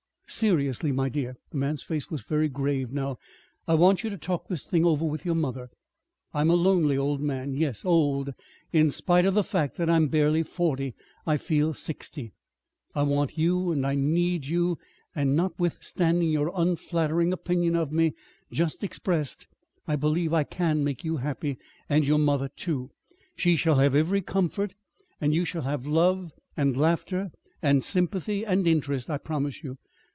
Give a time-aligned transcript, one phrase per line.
[0.33, 3.17] "Seriously, my dear," the man's face was very grave now,
[3.67, 5.69] "I want you to talk this thing over with your mother.
[6.33, 8.33] I am a lonely old man yes, old,
[8.71, 10.95] in spite of the fact that I'm barely forty
[11.27, 12.31] I feel sixty!
[12.95, 14.77] I want you, and I need you,
[15.13, 18.13] and notwithstanding your unflattering opinion of me,
[18.53, 19.47] just expressed
[19.85, 21.57] I believe I can make you happy,
[21.89, 22.91] and your mother, too.
[23.35, 24.75] She shall have every comfort,
[25.19, 27.31] and you shall have love and laughter
[27.61, 29.77] and sympathy and interest, I promise you.